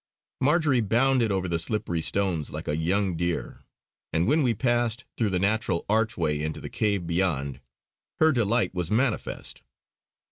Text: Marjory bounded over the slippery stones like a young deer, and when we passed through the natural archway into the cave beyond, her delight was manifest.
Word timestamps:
Marjory 0.41 0.81
bounded 0.81 1.31
over 1.31 1.47
the 1.47 1.59
slippery 1.59 2.01
stones 2.01 2.49
like 2.49 2.67
a 2.67 2.75
young 2.75 3.15
deer, 3.15 3.61
and 4.11 4.25
when 4.25 4.41
we 4.41 4.55
passed 4.55 5.05
through 5.15 5.29
the 5.29 5.37
natural 5.37 5.85
archway 5.87 6.39
into 6.41 6.59
the 6.59 6.69
cave 6.69 7.05
beyond, 7.05 7.61
her 8.19 8.31
delight 8.31 8.73
was 8.73 8.89
manifest. 8.89 9.61